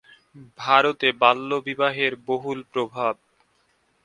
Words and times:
ভারতে 0.59 1.07
বাল্যবিবাহের 1.21 2.13
বহুল 2.27 2.59
প্রভাব। 2.73 3.15